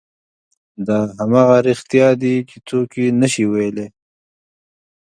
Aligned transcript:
دا 0.87 0.99
همغه 1.17 1.55
رښتیا 1.67 2.07
دي 2.21 2.35
چې 2.49 2.57
څوک 2.67 2.89
یې 3.01 3.07
نه 3.21 3.27
شي 3.33 3.43
ویلی. 3.51 3.87